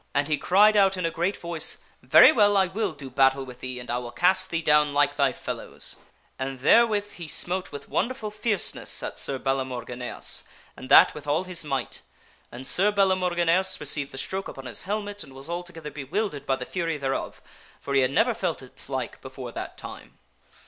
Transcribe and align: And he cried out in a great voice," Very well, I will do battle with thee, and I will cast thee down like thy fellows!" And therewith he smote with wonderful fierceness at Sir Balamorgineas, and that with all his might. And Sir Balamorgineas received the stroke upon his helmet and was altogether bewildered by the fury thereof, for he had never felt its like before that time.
And 0.15 0.27
he 0.27 0.35
cried 0.35 0.75
out 0.75 0.97
in 0.97 1.05
a 1.05 1.11
great 1.11 1.37
voice," 1.37 1.77
Very 2.01 2.31
well, 2.31 2.57
I 2.57 2.65
will 2.65 2.93
do 2.93 3.07
battle 3.07 3.43
with 3.45 3.59
thee, 3.59 3.79
and 3.79 3.87
I 3.91 3.99
will 3.99 4.09
cast 4.09 4.49
thee 4.49 4.63
down 4.63 4.95
like 4.95 5.15
thy 5.15 5.31
fellows!" 5.31 5.95
And 6.39 6.61
therewith 6.61 7.11
he 7.11 7.27
smote 7.27 7.71
with 7.71 7.87
wonderful 7.87 8.31
fierceness 8.31 9.03
at 9.03 9.19
Sir 9.19 9.37
Balamorgineas, 9.37 10.43
and 10.75 10.89
that 10.89 11.13
with 11.13 11.27
all 11.27 11.43
his 11.43 11.63
might. 11.63 12.01
And 12.51 12.65
Sir 12.65 12.91
Balamorgineas 12.91 13.79
received 13.79 14.11
the 14.11 14.17
stroke 14.17 14.47
upon 14.47 14.65
his 14.65 14.81
helmet 14.89 15.23
and 15.23 15.33
was 15.33 15.47
altogether 15.47 15.91
bewildered 15.91 16.47
by 16.47 16.55
the 16.55 16.65
fury 16.65 16.97
thereof, 16.97 17.39
for 17.79 17.93
he 17.93 18.01
had 18.01 18.09
never 18.09 18.33
felt 18.33 18.63
its 18.63 18.89
like 18.89 19.21
before 19.21 19.51
that 19.51 19.77
time. 19.77 20.17